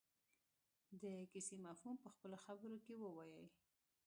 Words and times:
د 1.01 1.03
کیسې 1.31 1.55
مفهوم 1.65 1.95
په 2.03 2.09
خپلو 2.15 2.37
خبرو 2.45 2.77
کې 2.85 2.93
ووايي. 2.97 3.45